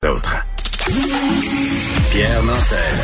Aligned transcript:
D'autres. 0.00 0.36
Pierre 2.12 2.44
Nantel. 2.44 2.94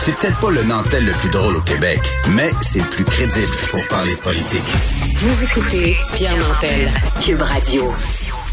C'est 0.00 0.12
peut-être 0.16 0.40
pas 0.40 0.50
le 0.50 0.64
Nantel 0.64 1.06
le 1.06 1.12
plus 1.12 1.30
drôle 1.30 1.54
au 1.54 1.60
Québec, 1.60 2.00
mais 2.30 2.50
c'est 2.62 2.80
le 2.80 2.86
plus 2.86 3.04
crédible 3.04 3.52
pour 3.70 3.86
parler 3.86 4.16
politique. 4.16 4.64
Vous 5.14 5.44
écoutez 5.44 5.96
Pierre 6.14 6.36
Nantel, 6.36 6.90
Cube 7.22 7.42
Radio. 7.42 7.94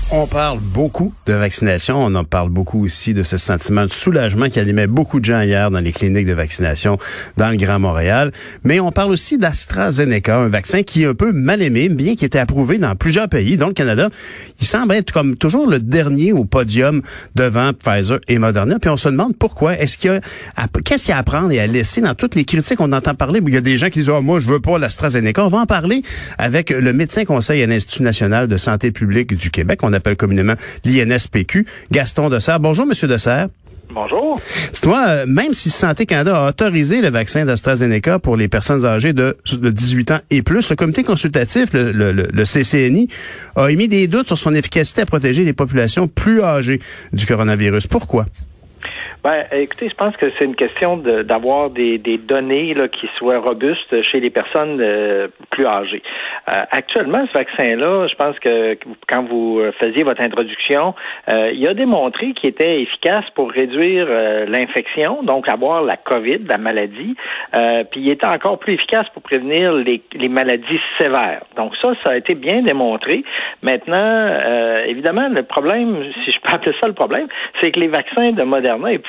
On 0.09 0.25
parle 0.25 0.59
beaucoup 0.61 1.13
de 1.25 1.33
vaccination. 1.33 2.01
On 2.01 2.15
en 2.15 2.23
parle 2.23 2.49
beaucoup 2.49 2.85
aussi 2.85 3.13
de 3.13 3.23
ce 3.23 3.35
sentiment 3.35 3.85
de 3.85 3.91
soulagement 3.91 4.47
qui 4.47 4.57
animait 4.57 4.87
beaucoup 4.87 5.19
de 5.19 5.25
gens 5.25 5.41
hier 5.41 5.69
dans 5.69 5.81
les 5.81 5.91
cliniques 5.91 6.25
de 6.25 6.33
vaccination 6.33 6.97
dans 7.35 7.49
le 7.49 7.57
Grand 7.57 7.77
Montréal. 7.77 8.31
Mais 8.63 8.79
on 8.79 8.93
parle 8.93 9.11
aussi 9.11 9.37
d'AstraZeneca, 9.37 10.37
un 10.37 10.47
vaccin 10.47 10.83
qui 10.83 11.03
est 11.03 11.07
un 11.07 11.13
peu 11.13 11.33
mal 11.33 11.61
aimé, 11.61 11.89
bien 11.89 12.15
qu'il 12.15 12.23
ait 12.23 12.27
été 12.27 12.39
approuvé 12.39 12.77
dans 12.77 12.95
plusieurs 12.95 13.27
pays, 13.27 13.57
dont 13.57 13.67
le 13.67 13.73
Canada. 13.73 14.09
Il 14.61 14.65
semble 14.65 14.93
être 14.93 15.11
comme 15.11 15.35
toujours 15.35 15.67
le 15.67 15.79
dernier 15.79 16.31
au 16.31 16.45
podium 16.45 17.01
devant 17.35 17.73
Pfizer 17.73 18.19
et 18.29 18.39
Moderna. 18.39 18.79
Puis 18.79 18.89
on 18.89 18.95
se 18.95 19.09
demande 19.09 19.35
pourquoi. 19.37 19.77
Est-ce 19.77 19.97
qu'il 19.97 20.09
y 20.09 20.13
a, 20.13 20.21
qu'est-ce 20.85 21.03
qu'il 21.03 21.11
y 21.11 21.13
a 21.15 21.17
à 21.17 21.19
apprendre 21.19 21.51
et 21.51 21.59
à 21.59 21.67
laisser 21.67 21.99
dans 21.99 22.15
toutes 22.15 22.35
les 22.35 22.45
critiques? 22.45 22.77
Qu'on 22.77 22.93
entend 22.93 23.13
parler? 23.13 23.41
Il 23.45 23.53
y 23.53 23.57
a 23.57 23.61
des 23.61 23.77
gens 23.77 23.89
qui 23.89 23.99
disent, 23.99 24.09
oh, 24.09 24.21
moi, 24.21 24.39
je 24.39 24.47
veux 24.47 24.61
pas 24.61 24.79
l'AstraZeneca. 24.79 25.43
On 25.43 25.49
va 25.49 25.59
en 25.59 25.65
parler 25.65 26.01
avec 26.37 26.69
le 26.69 26.93
médecin 26.93 27.25
conseil 27.25 27.61
à 27.61 27.67
l'Institut 27.67 28.03
national 28.03 28.47
de 28.47 28.55
santé 28.55 28.91
publique 28.91 29.35
du 29.35 29.51
Québec. 29.51 29.83
Appelle 29.97 30.15
communément 30.15 30.55
l'INSPQ. 30.85 31.65
Gaston 31.91 32.29
Dessert. 32.29 32.59
Bonjour, 32.59 32.85
Monsieur 32.85 33.07
Dessert. 33.07 33.49
Bonjour. 33.89 34.39
Dis-moi, 34.73 35.05
euh, 35.07 35.25
même 35.27 35.53
si 35.53 35.69
Santé 35.69 36.05
Canada 36.05 36.43
a 36.43 36.49
autorisé 36.49 37.01
le 37.01 37.09
vaccin 37.09 37.45
d'AstraZeneca 37.45 38.19
pour 38.19 38.35
les 38.35 38.47
personnes 38.47 38.85
âgées 38.85 39.13
de, 39.13 39.37
de, 39.51 39.69
18 39.69 40.11
ans 40.11 40.19
et 40.29 40.41
plus, 40.41 40.69
le 40.69 40.75
comité 40.75 41.03
consultatif, 41.03 41.71
le, 41.73 41.91
le, 41.91 42.11
le, 42.11 42.43
CCNI, 42.43 43.07
a 43.55 43.69
émis 43.69 43.87
des 43.87 44.07
doutes 44.07 44.27
sur 44.27 44.37
son 44.37 44.53
efficacité 44.53 45.03
à 45.03 45.05
protéger 45.05 45.45
les 45.45 45.53
populations 45.53 46.07
plus 46.07 46.41
âgées 46.41 46.81
du 47.13 47.25
coronavirus. 47.25 47.87
Pourquoi? 47.87 48.25
Ben, 49.27 49.43
écoutez, 49.51 49.89
je 49.89 49.93
pense 49.93 50.15
que 50.15 50.27
c'est 50.39 50.45
une 50.45 50.55
question 50.55 50.95
d'avoir 50.95 51.69
des, 51.69 51.97
des, 51.97 52.17
données 52.17 52.73
qui 52.93 53.09
soient 53.17 53.39
robustes 53.39 54.01
chez 54.03 54.21
les 54.21 54.29
personnes 54.29 54.79
euh, 54.79 55.27
plus 55.49 55.65
âgées. 55.65 56.01
Euh, 56.49 56.61
actuellement, 56.71 57.27
ce 57.27 57.37
vaccin-là, 57.37 58.07
je 58.07 58.15
pense 58.15 58.39
que 58.39 58.77
quand 59.09 59.23
vous 59.23 59.59
faisiez 59.81 60.03
votre 60.03 60.21
introduction, 60.21 60.95
euh, 61.29 61.51
il 61.53 61.67
a 61.67 61.73
démontré 61.73 62.31
qu'il 62.35 62.51
était 62.51 62.83
efficace 62.83 63.25
pour 63.35 63.51
réduire 63.51 64.07
l'infection, 64.47 65.23
donc 65.23 65.49
avoir 65.49 65.83
la 65.83 65.97
COVID, 65.97 66.45
la 66.47 66.57
maladie, 66.57 67.17
puis 67.91 67.99
il 67.99 68.09
était 68.09 68.27
encore 68.27 68.59
plus 68.59 68.75
efficace 68.75 69.07
pour 69.09 69.23
prévenir 69.23 69.73
les, 69.73 70.29
maladies 70.29 70.79
sévères. 70.97 71.41
Donc 71.57 71.73
ça, 71.81 71.91
ça 72.05 72.13
a 72.13 72.15
été 72.15 72.33
bien 72.33 72.61
démontré. 72.61 73.25
Maintenant, 73.61 74.39
évidemment, 74.87 75.27
le 75.27 75.43
problème, 75.43 76.05
si 76.23 76.31
je 76.31 76.39
peux 76.39 76.53
appeler 76.53 76.75
ça 76.79 76.87
le 76.87 76.93
problème, 76.93 77.27
c'est 77.59 77.71
que 77.71 77.79
les 77.81 77.89
vaccins 77.89 78.31
de 78.31 78.43
Moderna 78.43 78.93
et 78.93 78.99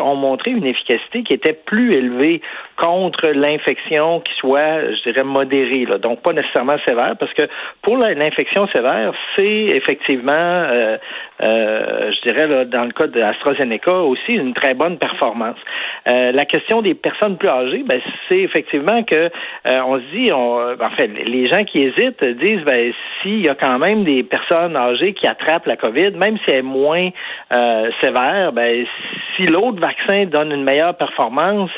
Ont 0.00 0.16
montré 0.16 0.50
une 0.50 0.66
efficacité 0.66 1.22
qui 1.22 1.32
était 1.34 1.52
plus 1.52 1.92
élevée 1.92 2.40
contre 2.76 3.28
l'infection 3.28 4.20
qui 4.20 4.32
soit, 4.34 4.92
je 4.94 5.02
dirais, 5.02 5.24
modérée, 5.24 5.84
là. 5.84 5.98
donc 5.98 6.22
pas 6.22 6.32
nécessairement 6.32 6.76
sévère, 6.86 7.16
parce 7.18 7.32
que 7.34 7.42
pour 7.82 7.96
l'infection 7.98 8.66
sévère, 8.68 9.12
c'est 9.36 9.66
effectivement, 9.76 10.32
euh, 10.32 10.96
euh, 11.42 12.10
je 12.12 12.28
dirais, 12.28 12.46
là, 12.46 12.64
dans 12.64 12.84
le 12.84 12.92
cas 12.92 13.06
de 13.06 13.20
AstraZeneca, 13.20 13.92
aussi 13.92 14.32
une 14.32 14.54
très 14.54 14.74
bonne 14.74 14.98
performance. 14.98 15.56
Euh, 16.08 16.32
la 16.32 16.44
question 16.44 16.82
des 16.82 16.94
personnes 16.94 17.36
plus 17.36 17.48
âgées, 17.48 17.84
ben, 17.86 18.00
c'est 18.28 18.38
effectivement 18.38 19.02
que 19.02 19.30
on 19.66 19.98
se 19.98 20.16
dit, 20.16 20.32
on, 20.32 20.72
en 20.72 20.90
fait, 20.96 21.08
les 21.08 21.48
gens 21.48 21.64
qui 21.64 21.78
hésitent 21.78 22.24
disent, 22.24 22.64
ben, 22.64 22.92
s'il 23.22 23.44
y 23.44 23.48
a 23.48 23.54
quand 23.54 23.78
même 23.78 24.04
des 24.04 24.22
personnes 24.22 24.76
âgées 24.76 25.12
qui 25.12 25.26
attrapent 25.26 25.66
la 25.66 25.76
COVID, 25.76 26.12
même 26.12 26.36
si 26.38 26.50
elle 26.50 26.56
est 26.56 26.62
moins 26.62 27.10
sévère, 28.00 28.52
ben, 28.52 28.84
si 29.36 29.46
l'autre 29.46 29.80
vaccin 29.80 30.26
donne 30.26 30.52
une 30.52 30.64
meilleure 30.64 30.96
performance, 30.96 31.70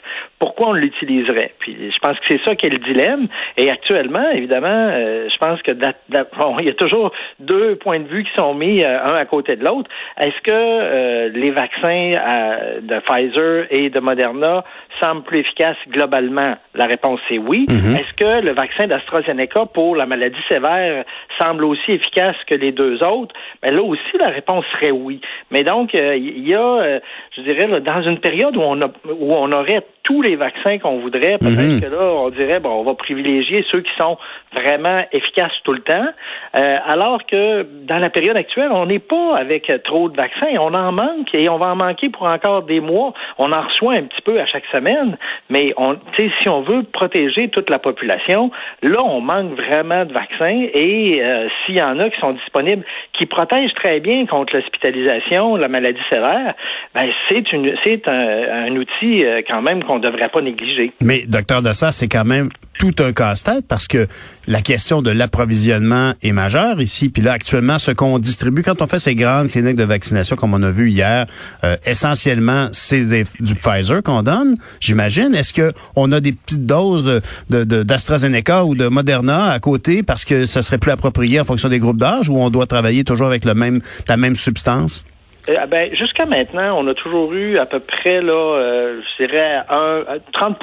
pourquoi 0.42 0.70
on 0.70 0.72
l'utiliserait? 0.72 1.52
Puis 1.60 1.77
je 1.78 1.98
pense 2.00 2.18
que 2.18 2.24
c'est 2.28 2.42
ça 2.44 2.56
qui 2.56 2.66
est 2.66 2.70
le 2.70 2.78
dilemme. 2.78 3.28
Et 3.56 3.70
actuellement, 3.70 4.29
évidemment, 4.30 4.89
euh, 4.90 5.29
je 5.33 5.36
pense 5.39 5.62
que 5.62 5.70
bon, 5.70 6.56
y 6.61 6.68
a 6.68 6.74
toujours 6.74 7.12
deux 7.39 7.77
points 7.77 8.00
de 8.00 8.08
vue 8.08 8.24
qui 8.24 8.33
sont 8.36 8.52
mis 8.55 8.83
euh, 8.83 9.05
un 9.05 9.14
à 9.14 9.24
côté 9.24 9.52
de 9.57 9.64
l'autre. 9.64 9.90
Est-ce 10.18 10.40
que 10.42 10.51
euh, 10.51 11.29
les 11.35 11.51
vaccins 11.51 12.80
de 12.80 12.98
Pfizer 13.01 13.67
et 13.70 13.90
de 13.90 14.01
Moderna 14.01 14.64
semblent 15.01 15.23
plus 15.23 15.40
efficaces 15.40 15.77
globalement? 15.89 16.57
La 16.74 16.86
réponse 16.86 17.20
est 17.30 17.39
oui. 17.39 17.67
Mm-hmm. 17.68 17.96
Est-ce 17.98 18.12
que 18.14 18.45
le 18.45 18.52
vaccin 18.52 18.86
d'AstraZeneca 18.86 19.67
pour 19.67 19.96
la 19.96 20.07
maladie 20.07 20.42
sévère 20.48 21.05
semble 21.41 21.64
aussi 21.64 21.92
efficace 21.92 22.36
que 22.46 22.55
les 22.55 22.73
deux 22.73 23.02
autres? 23.02 23.35
Ben 23.62 23.74
là 23.74 23.83
aussi, 23.83 24.17
la 24.20 24.29
réponse 24.29 24.64
serait 24.73 24.92
oui. 24.92 25.20
Mais 25.51 25.64
donc, 25.64 25.95
il 25.95 26.46
y 26.46 26.55
a, 26.55 27.01
je 27.36 27.40
dirais, 27.42 27.66
dans 27.80 28.02
une 28.02 28.18
période 28.18 28.56
où 28.56 28.60
on, 28.60 28.80
a, 28.82 28.86
où 29.06 29.32
on 29.34 29.50
aurait 29.52 29.82
tous 30.02 30.20
les 30.20 30.36
vaccins 30.36 30.78
qu'on 30.78 30.98
voudrait, 30.98 31.38
peut-être 31.38 31.60
mhm. 31.60 31.80
que 31.80 31.86
là, 31.86 32.10
on 32.12 32.28
dirait, 32.28 32.60
bon, 32.60 32.70
on 32.70 32.82
va 32.82 32.94
privilégier 32.94 33.64
ceux 33.70 33.80
qui 33.80 33.90
sont 33.98 34.18
vraiment 34.54 35.04
efficaces 35.12 35.52
tout 35.64 35.72
le 35.72 35.80
temps, 35.80 36.08
euh, 36.56 36.76
alors 36.86 37.24
que 37.26 37.62
dans 37.84 37.98
la 37.98 38.10
période 38.10 38.36
actuelle, 38.36 38.70
on 38.72 38.86
n'est 38.86 38.98
pas 38.98 39.36
avec 39.36 39.72
trop 39.84 40.08
de 40.08 40.16
vaccins, 40.16 40.48
on 40.58 40.74
en 40.74 40.92
manque 40.92 41.34
et 41.34 41.48
on 41.48 41.56
va 41.56 41.68
en 41.68 41.76
manquer 41.76 42.10
pour 42.10 42.30
encore 42.30 42.62
des 42.62 42.80
mois. 42.80 43.14
On 43.38 43.52
en 43.52 43.62
reçoit 43.62 43.94
un 43.94 44.02
petit 44.02 44.22
peu 44.22 44.40
à 44.40 44.46
chaque 44.46 44.66
semaine, 44.72 45.16
mais 45.48 45.72
on, 45.76 45.96
si 46.16 46.48
on 46.48 46.62
veut 46.62 46.82
protéger 46.82 47.48
toute 47.48 47.70
la 47.70 47.78
population, 47.78 48.50
là, 48.82 49.02
on 49.02 49.20
manque 49.20 49.52
vraiment 49.52 50.04
de 50.04 50.12
vaccins 50.12 50.66
et 50.74 51.22
euh, 51.22 51.48
s'il 51.64 51.76
y 51.76 51.82
en 51.82 51.98
a 52.00 52.10
qui 52.10 52.20
sont 52.20 52.32
disponibles, 52.32 52.84
qui 53.14 53.26
protègent 53.26 53.74
très 53.74 54.00
bien 54.00 54.26
contre 54.26 54.56
l'hospitalisation, 54.56 55.56
la 55.56 55.68
maladie 55.68 56.00
sévère, 56.10 56.54
ben, 56.94 57.08
c'est 57.28 57.52
une, 57.52 57.72
c'est 57.84 58.06
un, 58.06 58.66
un 58.66 58.77
outil 58.77 59.24
euh, 59.24 59.42
quand 59.46 59.62
même 59.62 59.83
qu'on 59.83 59.98
devrait 59.98 60.28
pas 60.28 60.40
négliger. 60.40 60.92
Mais, 61.02 61.24
docteur 61.27 61.62
Dessert, 61.62 61.94
c'est 61.94 62.08
quand 62.08 62.24
même 62.24 62.48
tout 62.78 62.94
un 62.98 63.12
casse-tête 63.12 63.64
parce 63.68 63.86
que 63.86 64.08
la 64.48 64.60
question 64.60 65.02
de 65.02 65.10
l'approvisionnement 65.10 66.14
est 66.22 66.32
majeure 66.32 66.80
ici. 66.80 67.11
Puis 67.11 67.22
là, 67.22 67.32
actuellement, 67.32 67.78
ce 67.78 67.92
qu'on 67.92 68.18
distribue 68.18 68.62
quand 68.62 68.82
on 68.82 68.86
fait 68.86 68.98
ces 68.98 69.14
grandes 69.14 69.48
cliniques 69.48 69.77
de 69.77 69.84
vaccination, 69.84 70.36
comme 70.36 70.55
on 70.55 70.62
a 70.62 70.70
vu 70.70 70.90
hier, 70.90 71.27
euh, 71.64 71.77
essentiellement, 71.86 72.68
c'est 72.72 73.05
du 73.05 73.55
Pfizer 73.55 74.02
qu'on 74.02 74.22
donne, 74.22 74.56
j'imagine. 74.80 75.34
Est-ce 75.34 75.52
que 75.52 75.72
on 75.96 76.11
a 76.12 76.20
des 76.20 76.32
petites 76.32 76.66
doses 76.66 77.20
de, 77.50 77.64
d'AstraZeneca 77.82 78.64
ou 78.64 78.74
de 78.74 78.88
Moderna 78.88 79.52
à 79.52 79.61
côté 79.61 80.02
parce 80.02 80.24
que 80.24 80.44
ça 80.44 80.62
serait 80.62 80.78
plus 80.78 80.90
approprié 80.90 81.40
en 81.40 81.44
fonction 81.44 81.68
des 81.68 81.78
groupes 81.78 81.98
d'âge 81.98 82.28
ou 82.28 82.36
on 82.36 82.50
doit 82.50 82.66
travailler 82.66 83.05
toujours 83.05 83.27
avec 83.27 83.44
le 83.44 83.55
même, 83.55 83.80
la 84.08 84.16
même 84.16 84.34
substance? 84.34 85.05
Euh, 85.48 85.57
ah 85.58 85.67
ben, 85.67 85.95
jusqu'à 85.95 86.25
maintenant, 86.25 86.79
on 86.79 86.86
a 86.86 86.95
toujours 86.95 87.33
eu 87.33 87.58
à 87.58 87.67
peu 87.67 87.80
près 87.80 88.20
là, 88.20 88.33
euh, 88.33 89.01
je 89.01 89.25
dirais 89.25 89.63
un, 89.69 90.05
30 90.33 90.58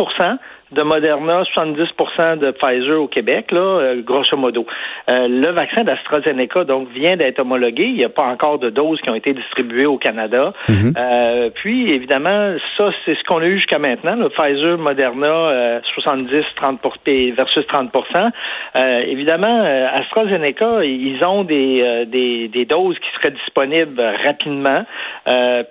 de 0.72 0.84
Moderna, 0.84 1.44
70% 1.56 2.38
de 2.38 2.52
Pfizer 2.52 3.02
au 3.02 3.08
Québec, 3.08 3.52
là, 3.52 3.60
euh, 3.60 4.02
grosso 4.02 4.38
modo. 4.38 4.66
Euh, 5.10 5.28
le 5.28 5.52
vaccin 5.52 5.84
d'AstraZeneca, 5.84 6.64
donc, 6.64 6.90
vient 6.94 7.18
d'être 7.18 7.40
homologué. 7.40 7.86
Il 7.86 7.96
n'y 7.96 8.04
a 8.04 8.10
pas 8.10 8.26
encore 8.26 8.60
de 8.60 8.70
doses 8.70 9.02
qui 9.02 9.10
ont 9.10 9.16
été 9.16 9.34
distribuées 9.34 9.88
au 9.88 9.98
Canada. 9.98 10.54
Mhm. 10.68 10.94
euh, 10.98 11.50
puis, 11.56 11.92
évidemment, 11.92 12.56
ça, 12.78 12.92
c'est 13.06 13.16
ce 13.16 13.24
qu'on 13.24 13.40
a 13.40 13.46
eu 13.46 13.58
jusqu'à 13.58 13.80
maintenant. 13.80 14.16
Le 14.16 14.30
Pfizer, 14.30 14.78
Moderna, 14.78 15.82
70, 15.96 16.44
30% 16.62 17.34
versus 17.34 17.66
30% 17.66 18.32
euh, 18.76 19.00
Évidemment, 19.08 19.64
AstraZeneca, 19.94 20.84
ils 20.84 21.20
ont 21.26 21.44
des, 21.44 22.06
des, 22.08 22.48
des, 22.48 22.66
doses 22.66 22.98
qui 23.00 23.08
seraient 23.20 23.34
disponibles 23.34 24.02
rapidement. 24.26 24.86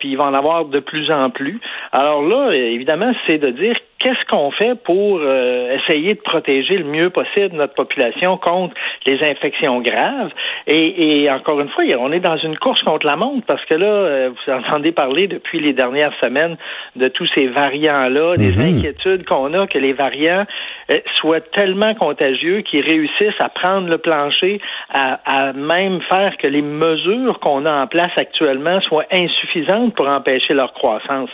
puis, 0.00 0.10
ils 0.10 0.16
vont 0.16 0.24
en 0.24 0.34
avoir 0.34 0.64
de 0.64 0.80
plus 0.80 1.10
en 1.10 1.30
plus. 1.30 1.60
Alors 1.92 2.22
là, 2.22 2.52
évidemment, 2.52 3.12
c'est 3.26 3.38
de 3.38 3.50
dire 3.50 3.74
qu'est-ce 3.98 4.24
qu'on 4.30 4.50
fait 4.52 4.74
pour 4.76 5.18
euh, 5.20 5.76
essayer 5.76 6.14
de 6.14 6.20
protéger 6.20 6.78
le 6.78 6.84
mieux 6.84 7.10
possible 7.10 7.56
notre 7.56 7.74
population 7.74 8.36
contre 8.36 8.74
les 9.06 9.18
infections 9.28 9.80
graves? 9.80 10.30
Et, 10.66 11.28
encore 11.30 11.60
une 11.60 11.68
fois, 11.70 11.84
on 11.98 12.12
est 12.12 12.20
dans 12.20 12.36
une 12.36 12.56
course 12.58 12.82
contre 12.82 13.06
la 13.06 13.16
montre 13.16 13.44
parce 13.46 13.64
que 13.64 13.74
là, 13.74 13.86
euh, 13.86 14.30
vous 14.30 14.52
entendez 14.52 14.92
parler 14.92 15.26
depuis 15.26 15.60
les 15.60 15.72
dernières 15.72 16.12
semaines 16.22 16.56
de 16.96 17.08
tous 17.08 17.26
ces 17.34 17.46
variants-là, 17.48 18.36
des 18.36 18.56
mhm. 18.56 18.76
inquiétudes 18.76 19.24
qu'on 19.24 19.52
a 19.54 19.66
que 19.66 19.78
les 19.78 19.92
variants 19.92 20.44
euh, 20.92 21.00
soient 21.16 21.40
tellement 21.40 21.94
contagieux 21.94 22.60
qu'ils 22.60 22.84
réussissent 22.84 23.40
à 23.40 23.48
prendre 23.48 23.88
le 23.88 23.98
plancher, 23.98 24.60
à, 24.92 25.20
à 25.24 25.52
même 25.52 26.00
faire 26.02 26.36
que 26.36 26.46
les 26.46 26.62
mesures 26.62 27.40
qu'on 27.40 27.66
a 27.66 27.72
en 27.72 27.86
place 27.86 28.12
actuellement 28.16 28.80
soient 28.82 29.06
insuffisantes 29.10 29.94
pour 29.94 30.06
empêcher 30.06 30.54
leur 30.54 30.72
croissance. 30.74 31.30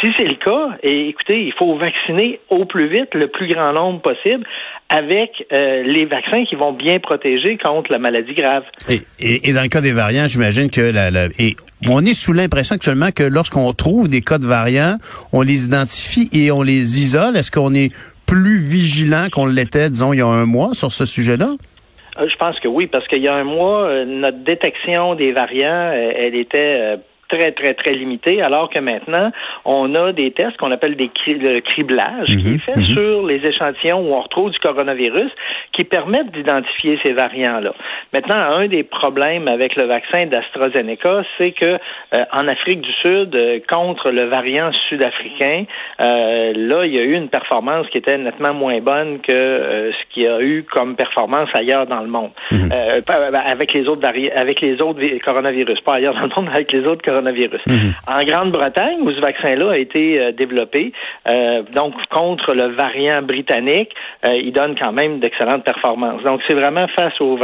Si 0.00 0.12
c'est 0.18 0.28
le 0.28 0.36
cas, 0.36 0.76
et 0.82 1.08
écoutez, 1.08 1.44
il 1.44 1.52
faut 1.52 1.74
vacciner 1.76 2.01
au 2.50 2.64
plus 2.64 2.88
vite 2.88 3.14
le 3.14 3.28
plus 3.28 3.52
grand 3.52 3.72
nombre 3.72 4.00
possible 4.00 4.44
avec 4.88 5.46
euh, 5.52 5.82
les 5.84 6.04
vaccins 6.04 6.44
qui 6.44 6.54
vont 6.54 6.72
bien 6.72 6.98
protéger 6.98 7.56
contre 7.56 7.90
la 7.90 7.98
maladie 7.98 8.34
grave. 8.34 8.64
Et, 8.88 9.52
dans 9.52 9.62
le 9.62 9.68
cas 9.68 9.80
des 9.80 9.92
variants, 9.92 10.26
j'imagine 10.28 10.70
que 10.70 10.80
la, 10.80 11.26
et 11.38 11.56
on 11.88 12.04
est 12.04 12.14
sous 12.14 12.32
l'impression 12.32 12.74
actuellement 12.74 13.10
que 13.10 13.22
lorsqu'on 13.22 13.72
trouve 13.72 14.08
des 14.08 14.20
cas 14.20 14.38
de 14.38 14.46
variants, 14.46 14.96
on 15.32 15.42
les 15.42 15.64
identifie 15.64 16.28
et 16.32 16.50
on 16.50 16.62
les 16.62 17.00
isole. 17.00 17.36
Est-ce 17.36 17.50
qu'on 17.50 17.74
est 17.74 17.90
plus 18.26 18.58
vigilant 18.58 19.28
qu'on 19.30 19.46
l'était, 19.46 19.88
disons, 19.88 20.12
il 20.12 20.18
y 20.18 20.22
a 20.22 20.26
un 20.26 20.46
mois 20.46 20.74
sur 20.74 20.92
ce 20.92 21.04
sujet-là? 21.04 21.52
Euh, 22.18 22.28
je 22.30 22.36
pense 22.36 22.60
que 22.60 22.68
oui, 22.68 22.86
parce 22.86 23.06
qu'il 23.08 23.22
y 23.22 23.28
a 23.28 23.34
un 23.34 23.44
mois, 23.44 23.84
euh, 23.84 24.04
notre 24.04 24.44
détection 24.44 25.14
des 25.14 25.32
variants, 25.32 25.92
elle 25.92 26.34
était 26.34 26.98
très, 27.32 27.52
très, 27.52 27.74
très 27.74 27.92
limité, 27.94 28.42
alors 28.42 28.68
que 28.70 28.78
maintenant, 28.80 29.30
on 29.64 29.94
a 29.94 30.12
des 30.12 30.30
tests 30.32 30.56
qu'on 30.58 30.70
appelle 30.70 30.96
des 30.96 31.10
le 31.26 31.60
criblage, 31.60 32.26
qui 32.26 32.48
Mhm, 32.48 32.54
est 32.56 32.58
fait 32.58 32.76
mhm. 32.76 32.84
sur 32.94 33.26
les 33.26 33.40
échantillons 33.46 34.00
où 34.00 34.12
on 34.14 34.20
retrouve 34.20 34.50
du 34.50 34.58
coronavirus, 34.58 35.30
qui 35.72 35.84
permettent 35.84 36.30
d'identifier 36.32 36.98
ces 37.04 37.12
variants-là. 37.12 37.72
Maintenant, 38.12 38.36
un 38.60 38.66
des 38.68 38.82
problèmes 38.82 39.48
avec 39.48 39.76
le 39.76 39.84
vaccin 39.86 40.26
d'AstraZeneca, 40.26 41.22
c'est 41.38 41.52
que 41.52 41.72
euh, 42.14 42.20
en 42.32 42.48
Afrique 42.48 42.80
du 42.82 42.92
Sud, 43.02 43.34
euh, 43.34 43.58
contre 43.68 44.10
le 44.10 44.24
variant 44.24 44.70
sud-africain, 44.88 45.64
euh, 46.00 46.52
là, 46.56 46.84
il 46.86 46.94
y 46.94 46.98
a 46.98 47.02
eu 47.02 47.14
une 47.14 47.28
performance 47.28 47.86
qui 47.90 47.98
était 47.98 48.18
nettement 48.18 48.54
moins 48.54 48.80
bonne 48.80 49.20
que 49.20 49.32
euh, 49.32 49.92
ce 49.92 50.14
qu'il 50.14 50.24
y 50.24 50.28
a 50.28 50.40
eu 50.40 50.64
comme 50.70 50.96
performance 50.96 51.48
ailleurs 51.54 51.86
dans 51.86 52.00
le 52.00 52.08
monde, 52.08 52.30
Euh, 52.52 53.00
pas- 53.06 53.28
avec 53.54 53.72
les 53.74 53.86
autres 53.88 54.02
avec 54.36 54.60
les 54.60 54.80
autres 54.80 55.00
vi- 55.00 55.18
coronavirus, 55.20 55.80
pas 55.80 55.94
ailleurs 55.94 56.14
dans 56.14 56.22
le 56.22 56.32
monde, 56.36 56.48
avec 56.54 56.72
les 56.72 56.84
autres 56.86 57.02
coronavirus. 57.02 57.21
En 58.06 58.22
Grande-Bretagne, 58.24 58.98
où 59.02 59.10
ce 59.10 59.20
vaccin-là 59.20 59.72
a 59.72 59.76
été 59.78 60.18
euh, 60.18 60.32
développé, 60.32 60.92
euh, 61.30 61.62
donc 61.74 61.94
contre 62.10 62.54
le 62.54 62.74
variant 62.74 63.22
britannique, 63.22 63.90
euh, 64.24 64.34
il 64.36 64.52
donne 64.52 64.74
quand 64.80 64.92
même 64.92 65.20
d'excellentes 65.20 65.64
performances. 65.64 66.22
Donc, 66.24 66.40
c'est 66.48 66.54
vraiment 66.54 66.86
face 66.96 67.14
au, 67.20 67.36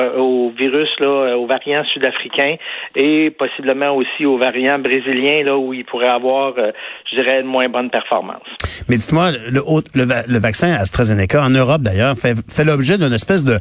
virus, 0.59 0.89
là, 1.01 1.37
au 1.37 1.47
variant 1.47 1.85
sud-africain 1.93 2.57
et 2.97 3.31
possiblement 3.31 3.91
aussi 3.97 4.27
au 4.27 4.39
variant 4.39 4.79
brésilien, 4.79 5.45
là, 5.45 5.57
où 5.57 5.73
il 5.75 5.85
pourrait 5.85 6.09
avoir, 6.09 6.55
je 7.11 7.17
dirais, 7.21 7.41
une 7.41 7.47
moins 7.47 7.69
bonne 7.69 7.91
performance. 7.91 8.43
Mais 8.89 8.97
dites-moi, 8.97 9.31
le, 9.51 9.61
le, 9.95 10.05
le 10.33 10.39
vaccin 10.39 10.73
AstraZeneca, 10.75 11.43
en 11.43 11.51
Europe 11.51 11.83
d'ailleurs, 11.83 12.15
fait, 12.17 12.35
fait 12.51 12.65
l'objet 12.65 12.97
d'une 12.99 13.13
espèce 13.13 13.45
de 13.45 13.59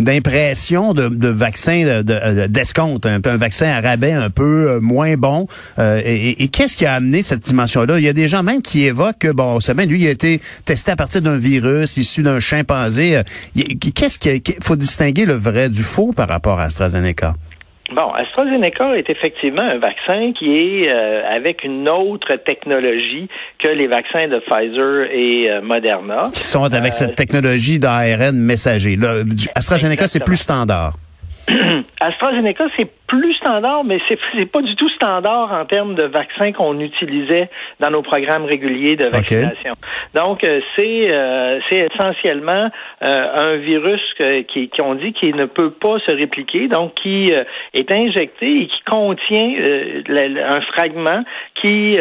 d'impression 0.00 0.92
de, 0.92 1.08
de 1.08 1.28
vaccin 1.28 1.84
de- 1.84 2.02
de- 2.02 2.46
d'escompte, 2.48 3.06
un 3.06 3.20
peu 3.20 3.30
un 3.30 3.36
vaccin 3.36 3.68
à 3.68 3.80
rabais 3.80 4.12
un 4.12 4.30
peu 4.30 4.80
moins 4.80 5.14
bon. 5.14 5.46
Euh, 5.78 6.00
et 6.04 6.48
qu'est-ce 6.48 6.76
qui 6.76 6.86
a 6.86 6.94
amené 6.94 7.22
cette 7.22 7.40
dimension-là? 7.40 7.98
Il 7.98 8.04
y 8.04 8.08
a 8.08 8.12
des 8.12 8.28
gens 8.28 8.42
même 8.42 8.62
qui 8.62 8.84
évoquent 8.86 9.18
que, 9.18 9.32
bon, 9.32 9.58
bien, 9.76 9.86
lui, 9.86 10.00
il 10.02 10.06
a 10.08 10.10
été 10.10 10.40
testé 10.64 10.92
à 10.92 10.96
partir 10.96 11.20
d'un 11.22 11.38
virus 11.38 11.96
issu 11.96 12.22
d'un 12.22 12.40
chimpanzé. 12.40 13.16
Euh, 13.16 13.22
Qu'est-ce 13.94 14.18
qu'il 14.18 14.40
faut 14.62 14.76
distinguer 14.76 15.24
le 15.26 15.34
vrai 15.34 15.68
du 15.68 15.82
faux 15.82 16.12
par 16.12 16.28
rapport 16.28 16.58
à 16.60 16.64
AstraZeneca? 16.64 17.34
Bon, 17.94 18.10
AstraZeneca 18.12 18.96
est 18.96 19.10
effectivement 19.10 19.60
un 19.62 19.78
vaccin 19.78 20.32
qui 20.38 20.56
est 20.56 20.90
euh, 20.90 21.20
avec 21.36 21.62
une 21.64 21.86
autre 21.88 22.34
technologie 22.36 23.28
que 23.62 23.68
les 23.68 23.86
vaccins 23.88 24.26
de 24.26 24.38
Pfizer 24.40 25.10
et 25.12 25.50
euh, 25.50 25.60
Moderna. 25.60 26.22
Qui 26.32 26.40
sont 26.40 26.64
avec 26.64 26.92
Euh, 26.92 26.96
cette 26.96 27.14
technologie 27.14 27.78
d'ARN 27.78 28.34
messager. 28.36 28.96
Du- 28.96 29.48
AstraZeneca, 29.54 30.06
c'est 30.06 30.24
plus 30.24 30.36
standard. 30.36 30.94
AstraZeneca, 32.00 32.64
c'est 32.76 32.88
plus 33.20 33.34
standard, 33.34 33.84
mais 33.84 33.98
c'est 34.08 34.46
pas 34.46 34.62
du 34.62 34.74
tout 34.76 34.88
standard 34.90 35.52
en 35.52 35.64
termes 35.64 35.94
de 35.94 36.04
vaccins 36.04 36.52
qu'on 36.52 36.78
utilisait 36.80 37.48
dans 37.80 37.90
nos 37.90 38.02
programmes 38.02 38.44
réguliers 38.44 38.96
de 38.96 39.06
vaccination. 39.06 39.74
Donc, 40.14 40.44
euh, 40.44 40.60
c'est 40.76 41.10
euh, 41.10 41.58
c'est 41.68 41.88
essentiellement 41.92 42.70
euh, 43.02 43.26
un 43.46 43.56
virus 43.56 44.00
que- 44.18 44.42
qui, 44.42 44.68
qui 44.68 44.80
on 44.80 44.94
dit 44.94 45.12
qui 45.12 45.32
ne 45.32 45.46
peut 45.46 45.70
pas 45.70 45.98
se 46.06 46.12
répliquer, 46.12 46.68
donc 46.68 46.94
qui 47.02 47.32
euh, 47.32 47.42
est 47.74 47.90
injecté 47.92 48.62
et 48.62 48.66
qui 48.66 48.80
contient 48.86 49.52
un 50.08 50.60
fragment 50.72 51.24
qui 51.60 51.96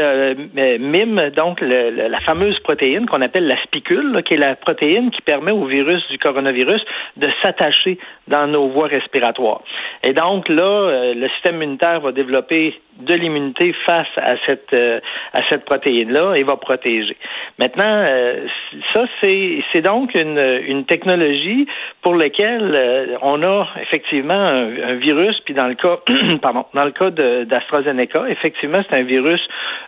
mime 0.80 1.30
donc 1.36 1.62
le- 1.62 2.08
la 2.10 2.20
fameuse 2.22 2.60
protéine 2.60 3.06
qu'on 3.06 3.22
appelle 3.22 3.48
la 3.48 3.62
spicule, 3.64 4.12
là, 4.12 4.22
qui 4.22 4.34
est 4.36 4.38
la 4.38 4.56
protéine 4.56 5.12
qui 5.12 5.22
permet 5.22 5.52
au 5.52 5.66
virus 5.66 6.02
du 6.10 6.18
coronavirus 6.18 6.82
de 7.18 7.28
s'attacher 7.42 7.98
dans 8.28 8.48
nos 8.48 8.68
voies 8.70 8.88
respiratoires. 8.88 9.62
Et 10.04 10.14
donc 10.14 10.50
là, 10.50 11.03
le 11.14 11.28
système 11.30 11.56
immunitaire 11.56 12.02
va 12.02 12.12
développer 12.12 12.74
de 13.00 13.14
l'immunité 13.14 13.74
face 13.86 14.08
à 14.18 14.36
cette 14.46 14.74
euh, 14.74 15.00
à 15.34 15.42
cette 15.50 15.66
protéine-là 15.66 16.36
et 16.36 16.44
va 16.44 16.58
protéger. 16.58 17.18
Maintenant, 17.60 18.06
euh, 18.10 18.48
ça 18.94 19.06
c'est 19.22 19.64
c'est 19.72 19.82
donc 19.82 20.14
une, 20.16 20.40
une 20.68 20.86
technologie 20.86 21.68
pour 22.02 22.16
laquelle 22.16 22.74
euh, 22.76 23.18
on 23.22 23.42
a 23.44 23.68
effectivement 23.82 24.34
un, 24.34 24.90
un 24.90 24.96
virus, 24.96 25.40
puis 25.46 25.54
dans 25.54 25.68
le 25.68 25.76
cas 25.76 25.98
pardon, 26.42 26.66
dans 26.74 26.86
le 26.86 26.92
cas 26.92 27.10
d'AstraZeneca, 27.10 28.30
effectivement 28.30 28.80
c'est 28.90 29.00
un 29.00 29.04
virus 29.04 29.42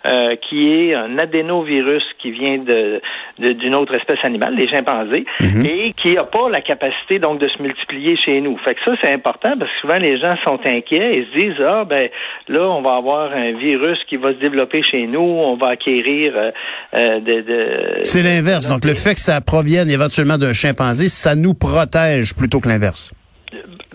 euh, 0.07 0.29
qui 0.49 0.71
est 0.71 0.95
un 0.95 1.17
adénovirus 1.17 2.03
qui 2.19 2.31
vient 2.31 2.57
de 2.57 3.01
d'une 3.37 3.75
autre 3.75 3.93
espèce 3.95 4.19
animale, 4.23 4.55
les 4.55 4.67
chimpanzés, 4.67 5.25
et 5.65 5.93
qui 5.93 6.13
n'a 6.13 6.23
pas 6.23 6.49
la 6.49 6.61
capacité 6.61 7.19
donc 7.19 7.39
de 7.39 7.49
se 7.49 7.61
multiplier 7.61 8.15
chez 8.17 8.39
nous. 8.41 8.57
Fait 8.59 8.75
que 8.75 8.81
ça 8.85 8.93
c'est 9.01 9.13
important 9.13 9.53
parce 9.59 9.71
que 9.71 9.79
souvent 9.81 9.97
les 9.97 10.17
gens 10.17 10.35
sont 10.47 10.59
inquiets 10.65 11.11
et 11.11 11.25
se 11.25 11.37
disent 11.37 11.65
ah 11.67 11.83
ben 11.83 12.09
là 12.47 12.61
on 12.69 12.81
va 12.81 12.94
avoir 12.97 13.31
un 13.31 13.53
virus 13.57 13.97
qui 14.09 14.17
va 14.17 14.33
se 14.33 14.39
développer 14.39 14.83
chez 14.83 15.07
nous, 15.07 15.19
on 15.19 15.55
va 15.55 15.69
acquérir 15.69 16.33
euh, 16.35 16.51
euh, 16.93 17.19
de, 17.19 17.41
de 17.41 17.99
C'est 18.03 18.23
l'inverse. 18.23 18.67
Donc, 18.67 18.85
le 18.85 18.93
fait 18.93 19.15
que 19.15 19.21
ça 19.21 19.41
provienne 19.41 19.89
éventuellement 19.89 20.37
d'un 20.37 20.53
chimpanzé, 20.53 21.09
ça 21.09 21.35
nous 21.35 21.53
protège 21.53 22.33
plutôt 22.35 22.59
que 22.59 22.69
l'inverse. 22.69 23.11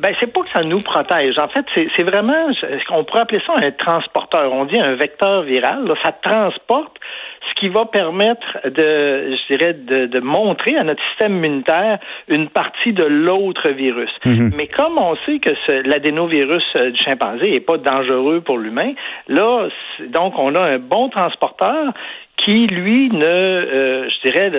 Ben, 0.00 0.14
c'est 0.18 0.32
pas 0.32 0.42
que 0.42 0.50
ça 0.50 0.62
nous 0.62 0.80
protège. 0.80 1.34
En 1.38 1.48
fait, 1.48 1.66
c'est 1.74 2.02
vraiment, 2.02 2.48
on 2.90 3.04
pourrait 3.04 3.22
appeler 3.22 3.42
ça 3.46 3.52
un 3.56 3.70
transporteur. 3.72 4.50
On 4.52 4.64
dit 4.64 4.80
un 4.80 4.94
vecteur 4.94 5.42
viral. 5.42 5.86
là. 5.86 5.94
ça 6.02 6.12
transporte 6.12 6.96
qui 7.60 7.68
va 7.68 7.84
permettre 7.84 8.58
de, 8.64 9.36
je 9.36 9.54
dirais, 9.54 9.74
de, 9.74 10.06
de 10.06 10.20
montrer 10.20 10.76
à 10.76 10.82
notre 10.82 11.02
système 11.10 11.36
immunitaire 11.36 11.98
une 12.28 12.48
partie 12.48 12.92
de 12.92 13.04
l'autre 13.04 13.70
virus. 13.70 14.10
Mais 14.56 14.66
comme 14.66 14.98
on 14.98 15.14
sait 15.26 15.38
que 15.38 15.50
l'adénovirus 15.86 16.64
euh, 16.76 16.90
du 16.90 16.98
chimpanzé 17.02 17.54
est 17.54 17.60
pas 17.60 17.76
dangereux 17.76 18.40
pour 18.40 18.58
l'humain, 18.58 18.92
là, 19.28 19.68
donc 20.08 20.34
on 20.38 20.54
a 20.54 20.62
un 20.62 20.78
bon 20.78 21.10
transporteur 21.10 21.92
qui, 22.44 22.66
lui, 22.68 23.10
ne, 23.10 23.24
euh, 23.26 24.08
je 24.08 24.28
dirais, 24.28 24.50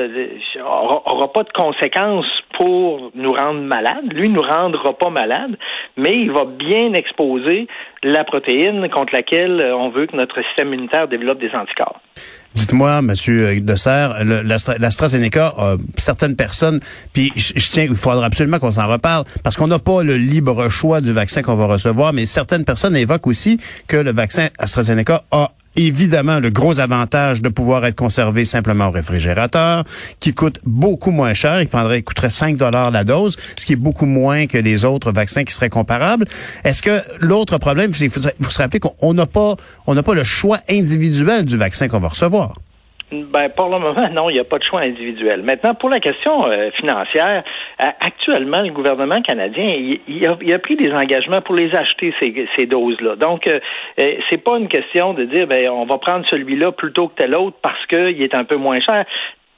aura, 0.64 1.32
pas 1.34 1.44
de 1.44 1.52
conséquences 1.54 2.26
pour 2.58 3.12
nous 3.16 3.34
rendre 3.34 3.62
malades. 3.62 4.12
Lui 4.14 4.30
nous 4.30 4.42
rendra 4.42 4.94
pas 4.98 5.10
malades, 5.10 5.58
mais 5.98 6.14
il 6.14 6.32
va 6.32 6.46
bien 6.46 6.94
exposer 6.94 7.68
la 8.04 8.24
protéine 8.24 8.90
contre 8.90 9.14
laquelle 9.14 9.60
euh, 9.62 9.76
on 9.76 9.90
veut 9.90 10.06
que 10.06 10.16
notre 10.16 10.42
système 10.48 10.74
immunitaire 10.74 11.08
développe 11.08 11.40
des 11.40 11.50
anticorps. 11.56 12.00
Dites-moi, 12.54 13.02
Monsieur 13.02 13.60
Dessert, 13.62 14.24
le- 14.26 14.42
l'Astra- 14.42 14.78
l'AstraZeneca, 14.78 15.54
euh, 15.60 15.78
certaines 15.96 16.36
personnes, 16.36 16.82
puis 17.14 17.32
je, 17.36 17.54
je 17.56 17.70
tiens, 17.72 17.86
il 17.90 17.96
faudra 17.96 18.26
absolument 18.26 18.60
qu'on 18.60 18.72
s'en 18.72 18.88
reparle, 18.88 19.24
parce 19.44 19.56
qu'on 19.56 19.68
n'a 19.68 19.80
pas 19.80 20.04
le 20.04 20.18
libre 20.18 20.68
choix 20.70 21.00
du 21.02 21.14
vaccin 21.14 21.42
qu'on 21.42 21.56
va 21.56 21.66
recevoir, 21.68 22.12
mais 22.14 22.26
certaines 22.26 22.66
personnes 22.66 22.96
évoquent 22.96 23.28
aussi 23.28 23.58
que 23.88 23.98
le 23.98 24.12
vaccin 24.12 24.48
AstraZeneca 24.60 25.22
a 25.32 25.50
évidemment 25.76 26.40
le 26.40 26.50
gros 26.50 26.80
avantage 26.80 27.42
de 27.42 27.50
pouvoir 27.50 27.86
être 27.86 27.96
conservé 27.96 28.46
simplement 28.46 28.88
au 28.88 28.92
réfrigérateur, 28.92 29.84
qui 30.20 30.34
coûte 30.34 30.60
beaucoup 30.66 31.12
moins 31.12 31.34
cher, 31.34 31.62
il 31.62 31.68
prendrait, 31.68 32.02
coûterait 32.02 32.30
5 32.30 32.58
dollars 32.58 32.92
la 32.92 33.04
dose, 33.04 33.38
ce 33.58 33.66
qui 33.66 33.74
est 33.74 33.78
beaucoup 33.78 34.06
moins 34.06 34.48
que 34.48 34.58
les 34.58 34.86
autres 34.86 35.12
vaccins 35.12 35.44
qui 35.44 35.54
seraient 35.54 35.70
comparables. 35.70 36.28
Est-ce 36.64 36.82
que 36.82 37.02
l'autre 37.20 37.58
problème, 37.58 37.94
c'est 37.94 38.10
qu'il 38.10 38.22
faut, 38.22 38.30
faut 38.42 38.50
se 38.50 38.58
rappeler 38.58 38.80
qu'on 38.80 39.14
n'a 39.14 39.26
pas, 39.26 39.56
on 39.88 39.94
n'a 39.94 40.04
pas 40.04 40.14
le 40.14 40.24
choix 40.24 40.60
individuel 40.70 41.46
du 41.46 41.58
vaccin 41.58 41.88
qu'on 41.88 42.00
va 42.00 42.10
recevoir? 42.10 42.56
Ben, 43.12 43.50
pour 43.50 43.68
le 43.68 43.78
moment, 43.78 44.10
non, 44.14 44.30
il 44.30 44.34
n'y 44.34 44.40
a 44.40 44.46
pas 44.46 44.58
de 44.58 44.64
choix 44.64 44.82
individuel. 44.82 45.44
Maintenant, 45.44 45.76
pour 45.76 45.90
la 45.90 46.00
question 46.00 46.48
euh, 46.48 46.72
financière, 46.72 47.44
euh, 47.82 47.86
actuellement, 48.00 48.62
le 48.62 48.72
gouvernement 48.72 49.22
canadien, 49.22 49.98
il, 50.08 50.26
a, 50.26 50.60
pris 50.60 50.78
des 50.78 50.94
engagements 50.94 51.42
pour 51.42 51.56
les 51.56 51.76
acheter, 51.76 52.14
ces, 52.22 52.66
doses-là. 52.66 53.18
Donc, 53.18 53.48
euh, 53.48 53.60
c'est 54.30 54.42
pas 54.42 54.58
une 54.58 54.70
question 54.70 55.14
de 55.14 55.26
dire, 55.26 55.46
ben, 55.46 55.70
on 55.70 55.86
va 55.86 55.98
prendre 55.98 56.26
celui-là 56.30 56.72
plutôt 56.72 57.10
que 57.10 57.16
tel 57.16 57.36
autre 57.36 57.58
parce 57.62 57.86
qu'il 57.88 58.22
est 58.22 58.34
un 58.34 58.46
peu 58.46 58.56
moins 58.56 58.80
cher 58.80 59.06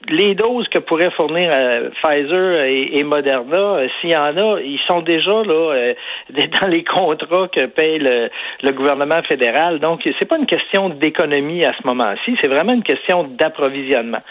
les 0.08 0.34
doses 0.34 0.68
que 0.68 0.78
pourraient 0.78 1.10
fournir 1.10 1.50
euh, 1.52 1.90
Pfizer 2.02 2.64
et, 2.64 3.02
Moderna, 3.04 3.56
euh, 3.56 3.88
s'il 4.00 4.10
y 4.10 4.16
en 4.16 4.36
a, 4.36 4.60
ils 4.60 4.80
sont 4.86 5.00
déjà 5.00 5.30
là 5.30 5.72
euh, 5.72 5.94
dans 6.60 6.68
les 6.68 6.84
contrats 6.84 7.48
que 7.48 7.66
paye 7.66 7.98
le, 7.98 8.28
le 8.62 8.72
gouvernement 8.72 9.22
fédéral. 9.22 9.78
Donc, 9.80 10.02
c'est 10.04 10.28
pas 10.28 10.36
une 10.36 10.46
question 10.46 10.88
d'économie 10.90 11.64
à 11.64 11.72
ce 11.72 11.86
moment-ci, 11.86 12.36
c'est 12.42 12.48
vraiment 12.48 12.72
une 12.72 12.82
question 12.82 13.24
d'approvisionnement. 13.24 14.22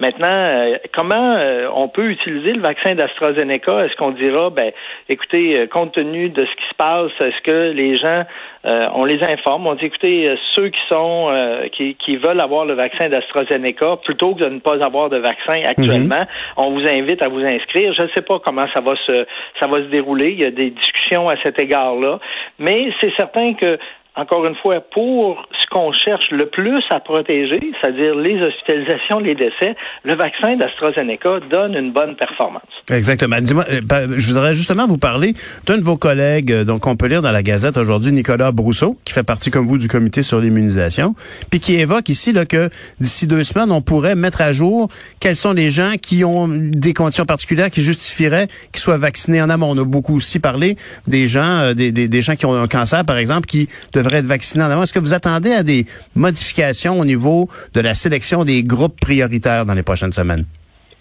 Maintenant, 0.00 0.28
euh, 0.28 0.76
comment 0.92 1.38
on 1.74 1.88
peut 1.88 2.10
utiliser 2.10 2.52
le 2.52 2.60
vaccin 2.60 2.94
d'AstraZeneca? 2.94 3.86
Est-ce 3.86 3.96
qu'on 3.96 4.10
dira, 4.10 4.50
ben, 4.50 4.72
écoutez, 5.08 5.66
compte 5.68 5.92
tenu 5.92 6.28
de 6.28 6.44
ce 6.44 6.50
qui 6.50 6.68
se 6.68 6.74
passe, 6.76 7.12
est-ce 7.20 7.40
que 7.42 7.72
les 7.72 7.96
gens, 7.96 8.24
on 8.64 9.04
les 9.04 9.22
informe, 9.22 9.66
on 9.66 9.74
dit, 9.74 9.86
écoutez, 9.86 10.34
ceux 10.54 10.68
qui 10.68 10.80
sont, 10.88 11.30
qui, 11.72 11.94
qui 11.96 12.16
veulent 12.16 12.40
avoir 12.40 12.64
le 12.64 12.74
vaccin 12.74 13.08
d'AstraZeneca, 13.08 13.96
plutôt 14.04 14.34
que 14.34 14.40
de 14.40 14.48
ne 14.48 14.60
pas 14.60 14.84
avoir 14.84 15.08
de 15.08 15.21
vaccin 15.22 15.62
actuellement, 15.64 16.26
on 16.56 16.72
vous 16.72 16.86
invite 16.86 17.22
à 17.22 17.28
vous 17.28 17.40
inscrire. 17.40 17.94
Je 17.94 18.02
ne 18.02 18.08
sais 18.08 18.22
pas 18.22 18.38
comment 18.44 18.66
ça 18.74 18.82
va 18.82 18.94
se, 19.06 19.26
ça 19.60 19.66
va 19.66 19.78
se 19.78 19.88
dérouler. 19.88 20.32
Il 20.32 20.40
y 20.40 20.46
a 20.46 20.50
des 20.50 20.70
discussions 20.70 21.28
à 21.28 21.36
cet 21.42 21.58
égard-là, 21.58 22.18
mais 22.58 22.92
c'est 23.00 23.12
certain 23.16 23.54
que 23.54 23.78
encore 24.14 24.44
une 24.44 24.54
fois, 24.56 24.80
pour 24.92 25.42
ce 25.60 25.66
qu'on 25.70 25.90
cherche 25.92 26.30
le 26.30 26.46
plus 26.46 26.82
à 26.90 27.00
protéger, 27.00 27.58
c'est-à-dire 27.80 28.14
les 28.14 28.40
hospitalisations, 28.42 29.20
les 29.20 29.34
décès, 29.34 29.74
le 30.04 30.14
vaccin 30.14 30.52
d'AstraZeneca 30.52 31.40
donne 31.50 31.74
une 31.74 31.92
bonne 31.92 32.14
performance. 32.16 32.62
Exactement. 32.90 33.40
Dis-moi, 33.40 33.64
euh, 33.70 34.08
je 34.18 34.26
voudrais 34.26 34.54
justement 34.54 34.86
vous 34.86 34.98
parler 34.98 35.32
d'un 35.66 35.78
de 35.78 35.82
vos 35.82 35.96
collègues, 35.96 36.52
euh, 36.52 36.64
donc 36.64 36.86
on 36.86 36.96
peut 36.96 37.06
lire 37.06 37.22
dans 37.22 37.32
la 37.32 37.42
Gazette 37.42 37.78
aujourd'hui, 37.78 38.12
Nicolas 38.12 38.52
Brousseau, 38.52 38.98
qui 39.04 39.14
fait 39.14 39.22
partie 39.22 39.50
comme 39.50 39.66
vous 39.66 39.78
du 39.78 39.88
comité 39.88 40.22
sur 40.22 40.40
l'immunisation, 40.40 41.14
puis 41.50 41.60
qui 41.60 41.76
évoque 41.76 42.10
ici 42.10 42.32
là, 42.32 42.44
que 42.44 42.68
d'ici 43.00 43.26
deux 43.26 43.44
semaines, 43.44 43.72
on 43.72 43.80
pourrait 43.80 44.14
mettre 44.14 44.42
à 44.42 44.52
jour 44.52 44.88
quels 45.20 45.36
sont 45.36 45.54
les 45.54 45.70
gens 45.70 45.94
qui 46.00 46.22
ont 46.24 46.48
des 46.48 46.92
conditions 46.92 47.24
particulières 47.24 47.70
qui 47.70 47.80
justifieraient 47.80 48.48
qu'ils 48.72 48.82
soient 48.82 48.98
vaccinés 48.98 49.40
en 49.40 49.48
amont. 49.48 49.70
On 49.70 49.78
a 49.78 49.84
beaucoup 49.84 50.16
aussi 50.16 50.38
parlé 50.38 50.76
des 51.06 51.28
gens, 51.28 51.60
euh, 51.60 51.74
des, 51.74 52.22
gens 52.22 52.36
qui 52.36 52.44
ont 52.44 52.54
un 52.54 52.68
cancer, 52.68 53.04
par 53.04 53.16
exemple, 53.16 53.46
qui 53.46 53.68
Est-ce 54.10 54.92
que 54.92 54.98
vous 54.98 55.14
attendez 55.14 55.52
à 55.52 55.62
des 55.62 55.86
modifications 56.14 56.98
au 56.98 57.04
niveau 57.04 57.48
de 57.74 57.80
la 57.80 57.94
sélection 57.94 58.44
des 58.44 58.62
groupes 58.62 58.98
prioritaires 59.00 59.66
dans 59.66 59.74
les 59.74 59.82
prochaines 59.82 60.12
semaines? 60.12 60.44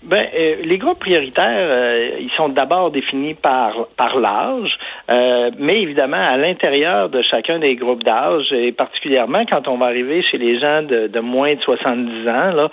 Ben, 0.04 0.26
euh, 0.36 0.56
les 0.64 0.80
groupes 0.80 0.98
prioritaires, 0.98 1.46
euh, 1.46 2.18
ils 2.20 2.32
sont 2.36 2.50
d'abord 2.50 2.90
définis 2.90 3.36
par 3.36 3.88
par 3.98 4.18
l'âge, 4.18 4.72
euh, 5.12 5.52
mais 5.58 5.82
évidemment 5.82 6.24
à 6.24 6.38
l'intérieur 6.38 7.10
de 7.10 7.22
chacun 7.22 7.60
des 7.60 7.76
groupes 7.76 8.04
d'âge, 8.04 8.52
et 8.52 8.72
particulièrement 8.72 9.46
quand 9.50 9.68
on 9.68 9.78
va 9.78 9.88
arriver 9.88 10.24
chez 10.24 10.38
les 10.38 10.60
gens 10.60 10.84
de, 10.84 11.08
de 11.08 11.20
moins 11.20 11.56
de 11.56 11.62
70 11.62 12.30
ans, 12.30 12.52
là, 12.52 12.70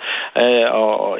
on, 0.73 1.15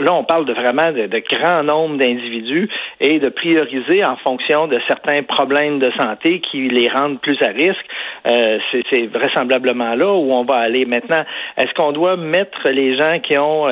là 0.00 0.14
on 0.14 0.24
parle 0.24 0.46
de 0.46 0.52
vraiment 0.52 0.92
de, 0.92 1.06
de 1.06 1.22
grands 1.30 1.62
nombres 1.62 1.96
d'individus 1.96 2.68
et 3.00 3.18
de 3.18 3.28
prioriser 3.28 4.04
en 4.04 4.16
fonction 4.16 4.66
de 4.66 4.80
certains 4.88 5.22
problèmes 5.22 5.78
de 5.78 5.90
santé 6.00 6.40
qui 6.40 6.68
les 6.68 6.88
rendent 6.88 7.20
plus 7.20 7.40
à 7.42 7.48
risque. 7.48 7.86
C'est 8.90 9.06
vraisemblablement 9.06 9.94
là 9.94 10.12
où 10.12 10.32
on 10.32 10.44
va 10.44 10.56
aller 10.56 10.84
maintenant. 10.84 11.24
Est-ce 11.56 11.72
qu'on 11.74 11.92
doit 11.92 12.16
mettre 12.16 12.68
les 12.68 12.96
gens 12.96 13.18
qui 13.20 13.36
ont 13.36 13.66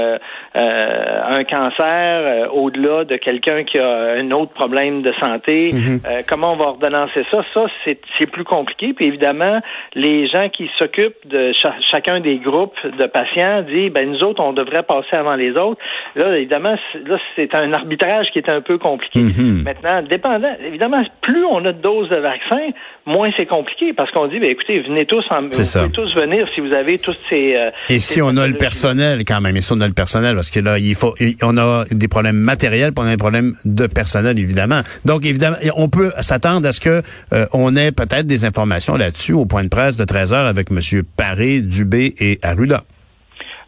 un 1.32 1.44
cancer 1.44 2.22
euh, 2.22 2.48
au-delà 2.48 3.04
de 3.04 3.16
quelqu'un 3.16 3.64
qui 3.64 3.78
a 3.78 4.14
un 4.18 4.30
autre 4.30 4.52
problème 4.52 5.02
de 5.02 5.12
santé? 5.22 5.70
Mhm. 5.72 6.00
Euh, 6.06 6.22
comment 6.28 6.41
on 6.48 6.56
va 6.56 6.64
ordonnancer 6.64 7.24
ça? 7.30 7.44
Ça, 7.54 7.66
c'est 7.84 8.30
plus 8.30 8.44
compliqué. 8.44 8.92
Puis 8.92 9.06
évidemment, 9.06 9.60
les 9.94 10.28
gens 10.28 10.48
qui 10.48 10.70
s'occupent 10.78 11.26
de 11.26 11.52
chacun 11.90 12.20
des 12.20 12.38
groupes 12.38 12.76
de 12.84 13.06
patients 13.06 13.62
disent, 13.62 13.92
ben 13.92 14.10
nous 14.10 14.22
autres, 14.22 14.42
on 14.42 14.52
devrait 14.52 14.82
passer 14.82 15.16
avant 15.16 15.34
les 15.34 15.52
autres. 15.52 15.80
Là, 16.16 16.36
évidemment, 16.36 16.76
là, 17.06 17.18
c'est 17.36 17.54
un 17.54 17.72
arbitrage 17.72 18.26
qui 18.32 18.38
est 18.38 18.48
un 18.48 18.60
peu 18.60 18.78
compliqué. 18.78 19.20
Mhm. 19.20 19.62
Maintenant, 19.62 20.02
dépendant, 20.02 20.54
évidemment, 20.64 21.02
plus 21.20 21.44
on 21.44 21.64
a 21.64 21.72
de 21.72 21.80
doses 21.80 22.08
de 22.08 22.16
vaccins, 22.16 22.68
moins 23.06 23.30
c'est 23.36 23.46
compliqué 23.46 23.92
parce 23.92 24.10
qu'on 24.10 24.26
dit, 24.28 24.38
ben 24.38 24.50
écoutez, 24.50 24.80
venez 24.80 25.06
tous, 25.06 25.24
en, 25.30 25.42
vous 25.42 25.88
tous 25.92 26.14
venir 26.14 26.46
si 26.54 26.60
vous 26.60 26.74
avez 26.74 26.98
tous 26.98 27.16
ces... 27.28 27.56
Euh, 27.56 27.70
Et 27.88 28.00
si 28.00 28.22
on 28.22 28.36
a 28.36 28.46
le 28.46 28.54
personnel 28.54 29.24
quand 29.26 29.40
même, 29.40 29.56
et 29.56 29.60
si 29.60 29.72
on 29.72 29.80
a 29.80 29.86
le 29.86 29.94
personnel, 29.94 30.34
parce 30.34 30.50
que 30.50 30.60
là, 30.60 30.78
il 30.78 30.94
faut, 30.94 31.14
on 31.42 31.56
a 31.56 31.84
des 31.90 32.08
problèmes 32.08 32.36
matériels, 32.36 32.92
puis 32.92 33.04
on 33.04 33.08
a 33.08 33.12
des 33.12 33.16
problèmes 33.16 33.52
de 33.64 33.86
personnel, 33.86 34.38
évidemment. 34.38 34.80
Donc, 35.04 35.24
évidemment, 35.24 35.56
on 35.76 35.88
peut 35.88 36.12
s'attendre 36.22 36.66
à 36.66 36.72
ce 36.72 36.80
que 36.80 37.02
euh, 37.32 37.46
on 37.52 37.76
ait 37.76 37.92
peut-être 37.92 38.26
des 38.26 38.44
informations 38.44 38.96
là-dessus 38.96 39.32
au 39.32 39.46
point 39.46 39.64
de 39.64 39.68
presse 39.68 39.96
de 39.96 40.04
13 40.04 40.32
heures 40.32 40.46
avec 40.46 40.70
M. 40.70 40.78
Paré, 41.16 41.60
Dubé 41.60 42.14
et 42.18 42.38
Arruda. 42.42 42.82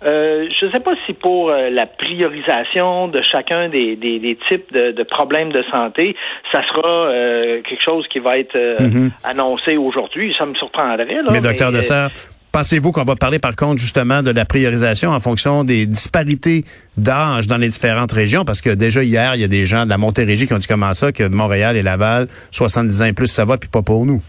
Euh, 0.04 0.46
je 0.60 0.66
ne 0.66 0.70
sais 0.70 0.80
pas 0.80 0.92
si 1.06 1.14
pour 1.14 1.48
euh, 1.48 1.70
la 1.70 1.86
priorisation 1.86 3.08
de 3.08 3.22
chacun 3.22 3.70
des, 3.70 3.96
des, 3.96 4.38
types 4.48 4.70
de, 4.72 5.02
problèmes 5.02 5.50
de 5.50 5.64
santé, 5.72 6.14
ça 6.52 6.60
sera 6.68 7.10
quelque 7.62 7.82
chose 7.82 8.06
qui 8.08 8.18
va 8.18 8.38
être 8.38 8.56
mm-hmm. 8.56 9.10
annoncé 9.24 9.76
aujourd'hui. 9.78 10.34
Ça 10.36 10.44
me 10.44 10.54
surprendrait. 10.54 11.22
Là, 11.22 11.30
mais, 11.32 11.40
docteur 11.40 11.72
Dessert, 11.72 12.10
Pensez-vous 12.54 12.92
qu'on 12.92 13.02
va 13.02 13.16
parler 13.16 13.40
par 13.40 13.56
contre 13.56 13.80
justement 13.80 14.22
de 14.22 14.30
la 14.30 14.44
priorisation 14.44 15.10
en 15.10 15.18
fonction 15.18 15.64
des 15.64 15.86
disparités 15.86 16.64
d'âge 16.96 17.48
dans 17.48 17.56
les 17.56 17.68
différentes 17.68 18.12
régions? 18.12 18.44
Parce 18.44 18.60
que 18.60 18.70
déjà 18.70 19.02
hier, 19.02 19.34
il 19.34 19.40
y 19.40 19.44
a 19.44 19.48
des 19.48 19.66
gens 19.66 19.86
de 19.86 19.90
la 19.90 19.98
Montérégie 19.98 20.46
qui 20.46 20.54
ont 20.54 20.58
dit 20.58 20.68
comment 20.68 20.92
ça, 20.92 21.10
que 21.10 21.26
Montréal 21.26 21.76
et 21.76 21.82
Laval, 21.82 22.28
70 22.52 23.02
ans 23.02 23.06
et 23.06 23.12
plus, 23.12 23.26
ça 23.26 23.44
va, 23.44 23.58
puis 23.58 23.68
pas 23.68 23.82
pour 23.82 24.06
nous. 24.06 24.22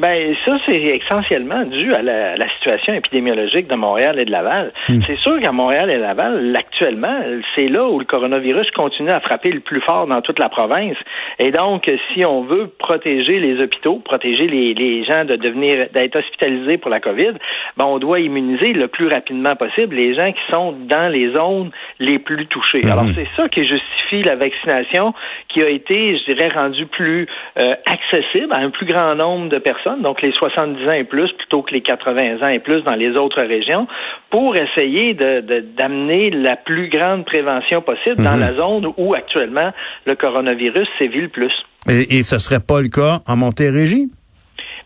Ben 0.00 0.34
ça, 0.46 0.56
c'est 0.66 0.78
essentiellement 0.78 1.62
dû 1.64 1.92
à 1.92 2.00
la, 2.00 2.48
situation 2.56 2.94
épidémiologique 2.94 3.68
de 3.68 3.74
Montréal 3.74 4.18
et 4.18 4.24
de 4.24 4.30
Laval. 4.30 4.72
Hmm. 4.88 5.00
C'est 5.06 5.18
sûr 5.18 5.38
qu'à 5.40 5.52
Montréal 5.52 5.90
et 5.90 5.98
Laval, 5.98 6.54
actuellement, 6.56 7.20
c'est 7.54 7.68
là 7.68 7.86
où 7.86 7.98
le 7.98 8.06
coronavirus 8.06 8.70
continue 8.70 9.10
à 9.10 9.20
frapper 9.20 9.50
le 9.50 9.60
plus 9.60 9.82
fort 9.82 10.06
dans 10.06 10.22
toute 10.22 10.38
la 10.38 10.48
province. 10.48 10.96
Et 11.38 11.50
donc, 11.50 11.90
si 12.12 12.24
on 12.24 12.42
veut 12.42 12.68
protéger 12.78 13.40
les 13.40 13.62
hôpitaux, 13.62 14.00
protéger 14.02 14.46
les, 14.46 14.72
les 14.72 15.04
gens 15.04 15.26
de 15.26 15.36
devenir 15.36 15.88
d'être 15.92 16.16
hospitalisés 16.16 16.78
pour 16.78 16.90
la 16.90 17.00
COVID, 17.00 17.32
ben 17.76 17.84
on 17.84 17.98
doit 17.98 18.20
immuniser 18.20 18.72
le 18.72 18.88
plus 18.88 19.08
rapidement 19.08 19.54
possible 19.54 19.96
les 19.96 20.14
gens 20.14 20.32
qui 20.32 20.52
sont 20.52 20.72
dans 20.72 21.12
les 21.12 21.32
zones 21.32 21.70
les 21.98 22.18
plus 22.18 22.46
touchées. 22.46 22.82
Hmm. 22.84 22.92
Alors 22.92 23.06
c'est 23.14 23.28
ça 23.36 23.48
qui 23.50 23.66
justifie 23.66 24.22
la 24.22 24.36
vaccination 24.36 25.12
qui 25.48 25.62
a 25.62 25.68
été, 25.68 26.18
je 26.18 26.34
dirais, 26.34 26.48
rendue 26.54 26.86
plus 26.86 27.26
euh, 27.58 27.74
accessible 27.84 28.52
à 28.52 28.58
un 28.58 28.70
plus 28.70 28.86
grand 28.86 29.14
nombre 29.14 29.50
de 29.50 29.58
personnes 29.58 29.89
donc 29.96 30.22
les 30.22 30.32
70 30.32 30.88
ans 30.88 30.92
et 30.92 31.04
plus, 31.04 31.32
plutôt 31.32 31.62
que 31.62 31.72
les 31.72 31.80
80 31.80 32.42
ans 32.42 32.48
et 32.48 32.58
plus 32.58 32.82
dans 32.82 32.94
les 32.94 33.10
autres 33.18 33.42
régions, 33.42 33.86
pour 34.30 34.56
essayer 34.56 35.14
d'amener 35.14 36.30
la 36.30 36.56
plus 36.56 36.88
grande 36.88 37.24
prévention 37.24 37.82
possible 37.82 38.22
dans 38.22 38.34
mhm. 38.34 38.40
la 38.40 38.54
zone 38.54 38.92
où 38.96 39.14
actuellement 39.14 39.72
le 40.06 40.14
coronavirus 40.14 40.88
sévit 40.98 41.22
le 41.22 41.28
plus. 41.28 41.52
Et, 41.88 42.18
et 42.18 42.22
ce 42.22 42.38
serait 42.38 42.60
pas 42.60 42.80
le 42.80 42.88
cas 42.88 43.20
en 43.26 43.36
Montérégie? 43.36 44.10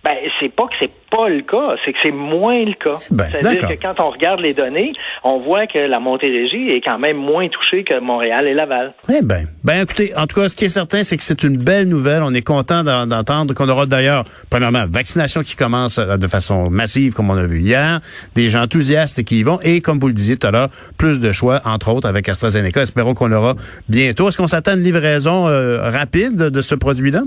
Ben, 0.04 0.16
c'est 0.38 0.54
pas 0.54 0.66
que 0.66 0.74
c'est 0.78 0.90
pas 1.10 1.30
le 1.30 1.40
cas, 1.40 1.76
c'est 1.82 1.92
que 1.92 1.98
c'est 2.02 2.10
moins 2.10 2.62
le 2.62 2.74
cas. 2.74 2.98
Ben, 3.10 3.26
C'est-à-dire 3.30 3.68
que 3.68 3.80
quand 3.80 4.00
on 4.00 4.10
regarde 4.10 4.40
les 4.40 4.52
données, 4.52 4.92
on 5.22 5.38
voit 5.38 5.66
que 5.66 5.78
la 5.78 5.98
Montérégie 5.98 6.68
est 6.68 6.82
quand 6.82 6.98
même 6.98 7.16
moins 7.16 7.48
touchée 7.48 7.84
que 7.84 7.98
Montréal 8.00 8.46
et 8.46 8.52
Laval. 8.52 8.92
Eh 9.08 9.22
ben, 9.22 9.46
ben 9.62 9.82
écoutez, 9.82 10.14
en 10.14 10.26
tout 10.26 10.40
cas, 10.40 10.50
ce 10.50 10.56
qui 10.56 10.66
est 10.66 10.68
certain, 10.68 11.04
c'est 11.04 11.16
que 11.16 11.22
c'est 11.22 11.42
une 11.42 11.56
belle 11.56 11.88
nouvelle. 11.88 12.22
On 12.22 12.34
est 12.34 12.42
content 12.42 12.84
d'entendre 12.84 13.54
qu'on 13.54 13.68
aura 13.68 13.86
d'ailleurs, 13.86 14.24
premièrement, 14.50 14.84
vaccination 14.86 15.42
qui 15.42 15.56
commence 15.56 15.96
euh, 15.98 16.18
de 16.18 16.26
façon 16.26 16.68
massive, 16.68 17.14
comme 17.14 17.30
on 17.30 17.36
a 17.38 17.46
vu 17.46 17.60
hier, 17.60 18.00
des 18.34 18.50
gens 18.50 18.64
enthousiastes 18.64 19.24
qui 19.24 19.38
y 19.38 19.42
vont, 19.42 19.58
et 19.62 19.80
comme 19.80 19.98
vous 19.98 20.08
le 20.08 20.14
disiez 20.14 20.36
tout 20.36 20.46
à 20.46 20.50
l'heure, 20.50 20.68
plus 20.98 21.18
de 21.18 21.32
choix, 21.32 21.62
entre 21.64 21.90
autres, 21.90 22.08
avec 22.08 22.28
AstraZeneca. 22.28 22.82
Espérons 22.82 23.14
qu'on 23.14 23.28
l'aura 23.28 23.54
bientôt. 23.88 24.28
Est-ce 24.28 24.36
qu'on 24.36 24.48
s'attend 24.48 24.72
à 24.72 24.74
une 24.74 24.82
livraison 24.82 25.48
euh, 25.48 25.88
rapide 25.90 26.36
de 26.36 26.60
ce 26.60 26.74
produit-là? 26.74 27.22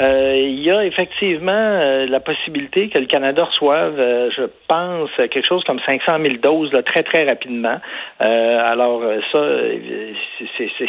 Euh, 0.00 0.36
il 0.38 0.60
y 0.60 0.70
a 0.70 0.84
effectivement 0.84 1.52
euh, 1.52 2.06
la 2.06 2.20
possibilité 2.20 2.88
que 2.88 2.98
le 2.98 3.06
Canada 3.06 3.44
reçoive, 3.44 3.98
euh, 3.98 4.30
je 4.34 4.44
pense, 4.66 5.10
quelque 5.16 5.46
chose 5.46 5.62
comme 5.64 5.80
500 5.86 6.16
000 6.24 6.36
doses 6.42 6.72
là, 6.72 6.82
très 6.82 7.02
très 7.02 7.24
rapidement. 7.24 7.78
alors 8.18 9.02
ça, 9.30 9.38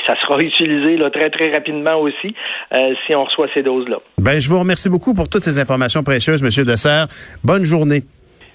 ça 0.07 0.15
sera 0.21 0.39
utilisé 0.41 0.97
là, 0.97 1.09
très 1.09 1.29
très 1.29 1.51
rapidement 1.51 1.99
aussi 1.99 2.33
si 3.05 3.15
on 3.15 3.25
reçoit 3.25 3.47
ces 3.53 3.63
doses-là. 3.63 3.97
Ben, 4.19 4.39
je 4.39 4.47
vous 4.47 4.59
remercie 4.59 4.89
beaucoup 4.89 5.13
pour 5.13 5.27
toutes 5.27 5.43
ces 5.43 5.59
informations 5.59 6.03
précieuses, 6.03 6.41
Monsieur 6.41 6.63
Dessert. 6.63 7.07
Bonne 7.43 7.63
journée. 7.65 8.03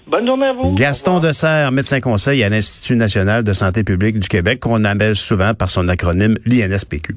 Bonne 0.07 0.25
journée 0.25 0.47
à 0.47 0.53
vous. 0.53 0.71
Gaston 0.73 1.19
Dessert, 1.19 1.71
médecin 1.71 1.99
conseil 1.99 2.43
à 2.43 2.49
l'Institut 2.49 2.95
national 2.95 3.43
de 3.43 3.53
santé 3.53 3.83
publique 3.83 4.17
du 4.17 4.27
Québec, 4.27 4.59
qu'on 4.59 4.83
appelle 4.83 5.15
souvent 5.15 5.53
par 5.53 5.69
son 5.69 5.87
acronyme 5.87 6.37
l'INSPQ. 6.45 7.15